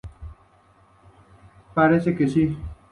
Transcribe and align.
Parece 1.75 2.15
que 2.15 2.27
sí". 2.27 2.57